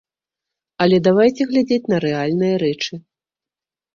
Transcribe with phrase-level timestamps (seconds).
[0.85, 2.93] Але давайце глядзець на рэальныя рэчы.